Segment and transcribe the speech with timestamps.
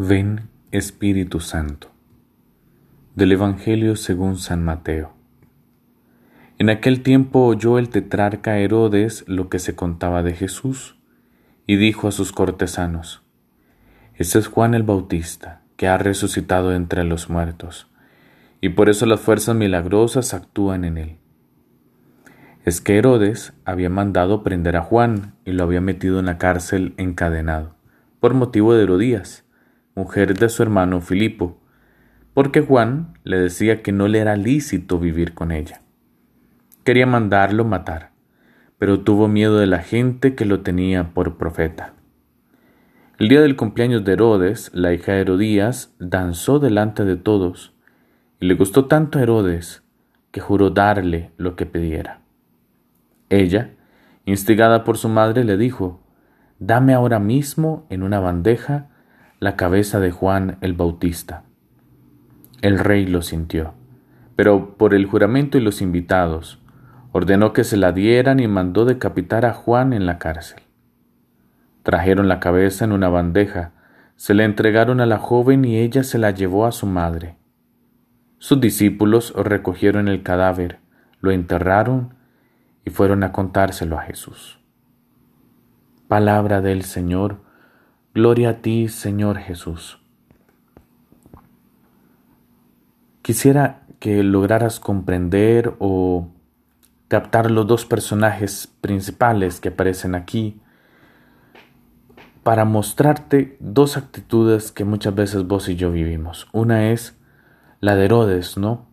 [0.00, 1.90] Ven Espíritu Santo.
[3.16, 5.12] Del Evangelio según San Mateo.
[6.56, 10.96] En aquel tiempo oyó el tetrarca Herodes lo que se contaba de Jesús,
[11.66, 13.24] y dijo a sus cortesanos,
[14.14, 17.88] Este es Juan el Bautista, que ha resucitado entre los muertos,
[18.60, 21.16] y por eso las fuerzas milagrosas actúan en él.
[22.64, 26.94] Es que Herodes había mandado prender a Juan y lo había metido en la cárcel
[26.98, 27.74] encadenado,
[28.20, 29.44] por motivo de Herodías
[29.98, 31.58] mujer de su hermano Filipo,
[32.32, 35.82] porque Juan le decía que no le era lícito vivir con ella.
[36.84, 38.12] Quería mandarlo matar,
[38.78, 41.94] pero tuvo miedo de la gente que lo tenía por profeta.
[43.18, 47.74] El día del cumpleaños de Herodes, la hija de Herodías danzó delante de todos,
[48.38, 49.82] y le gustó tanto a Herodes
[50.30, 52.20] que juró darle lo que pidiera.
[53.30, 53.72] Ella,
[54.26, 56.04] instigada por su madre, le dijo,
[56.60, 58.90] Dame ahora mismo en una bandeja
[59.40, 61.44] la cabeza de Juan el Bautista.
[62.60, 63.74] El rey lo sintió,
[64.34, 66.58] pero por el juramento y los invitados,
[67.12, 70.62] ordenó que se la dieran y mandó decapitar a Juan en la cárcel.
[71.84, 73.72] Trajeron la cabeza en una bandeja,
[74.16, 77.36] se la entregaron a la joven y ella se la llevó a su madre.
[78.38, 80.80] Sus discípulos recogieron el cadáver,
[81.20, 82.14] lo enterraron
[82.84, 84.58] y fueron a contárselo a Jesús.
[86.08, 87.46] Palabra del Señor,
[88.18, 90.00] Gloria a ti, Señor Jesús.
[93.22, 96.26] Quisiera que lograras comprender o
[97.06, 100.60] captar los dos personajes principales que aparecen aquí
[102.42, 106.48] para mostrarte dos actitudes que muchas veces vos y yo vivimos.
[106.52, 107.16] Una es
[107.78, 108.88] la de Herodes, ¿no?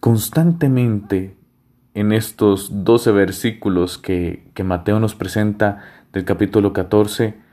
[0.00, 1.36] Constantemente
[1.94, 7.48] en estos doce versículos que, que Mateo nos presenta del capítulo 14,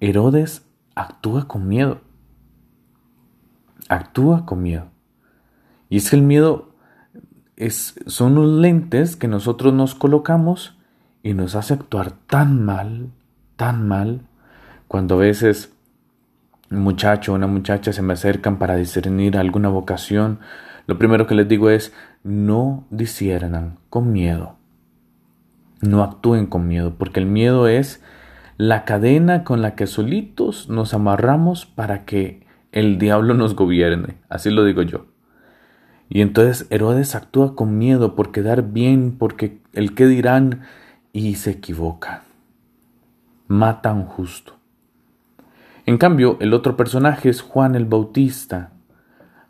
[0.00, 2.00] Herodes actúa con miedo.
[3.88, 4.88] Actúa con miedo.
[5.88, 6.74] Y es que el miedo
[7.56, 10.76] es, son los lentes que nosotros nos colocamos
[11.22, 13.10] y nos hace actuar tan mal,
[13.56, 14.22] tan mal,
[14.88, 15.72] cuando a veces
[16.70, 20.40] un muchacho o una muchacha se me acercan para discernir alguna vocación,
[20.86, 21.92] lo primero que les digo es
[22.22, 24.56] no disiernan con miedo.
[25.80, 28.02] No actúen con miedo, porque el miedo es
[28.58, 34.50] la cadena con la que solitos nos amarramos para que el diablo nos gobierne, así
[34.50, 35.06] lo digo yo.
[36.08, 40.62] Y entonces Herodes actúa con miedo por quedar bien, porque el que dirán,
[41.12, 42.22] y se equivoca.
[43.48, 44.54] Mata un justo.
[45.84, 48.72] En cambio, el otro personaje es Juan el Bautista.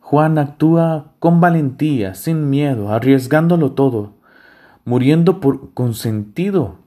[0.00, 4.14] Juan actúa con valentía, sin miedo, arriesgándolo todo,
[4.84, 6.85] muriendo por consentido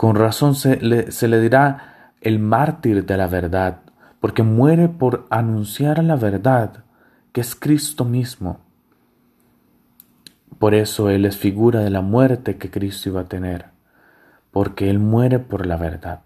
[0.00, 3.82] con razón se le, dirá el mártir de la verdad,
[4.18, 6.84] porque muere por anunciar la verdad,
[7.32, 8.60] que es Cristo mismo.
[10.58, 13.66] Por eso Él es figura de la muerte que Cristo iba a tener,
[14.50, 16.22] porque Él muere por la verdad.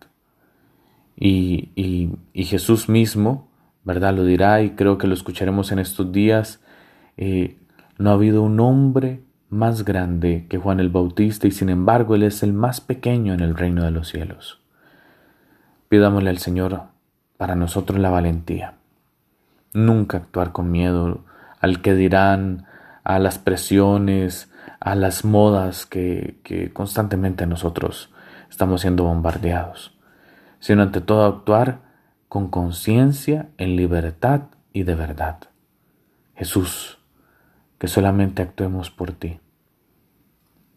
[1.16, 3.48] Y, y, Jesús mismo,
[3.82, 4.14] ¿verdad?
[4.14, 6.60] Lo dirá y creo que lo escucharemos en estos días.
[7.16, 7.58] Eh,
[7.98, 12.24] no ha habido un hombre más grande que Juan el Bautista y sin embargo Él
[12.24, 14.60] es el más pequeño en el reino de los cielos.
[15.88, 16.82] Pidámosle al Señor
[17.36, 18.74] para nosotros la valentía.
[19.72, 21.24] Nunca actuar con miedo
[21.60, 22.66] al que dirán,
[23.04, 24.50] a las presiones,
[24.80, 28.12] a las modas que, que constantemente nosotros
[28.50, 29.96] estamos siendo bombardeados,
[30.58, 31.80] sino ante todo actuar
[32.28, 35.38] con conciencia, en libertad y de verdad.
[36.34, 36.98] Jesús,
[37.78, 39.38] que solamente actuemos por ti.